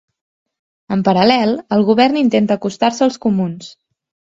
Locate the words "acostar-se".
2.63-3.07